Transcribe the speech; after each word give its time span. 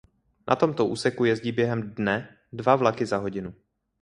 Na 0.47 0.55
tomto 0.55 0.85
úseku 0.85 1.25
jezdí 1.25 1.51
během 1.51 1.93
dne 1.93 2.37
dva 2.53 2.75
vlaky 2.75 3.05
za 3.05 3.17
hodinu. 3.17 3.53